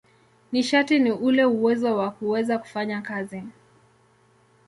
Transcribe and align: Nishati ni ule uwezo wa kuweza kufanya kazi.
Nishati 0.51 0.99
ni 0.99 1.11
ule 1.11 1.45
uwezo 1.45 1.97
wa 1.97 2.11
kuweza 2.11 2.57
kufanya 2.57 3.01
kazi. 3.01 3.43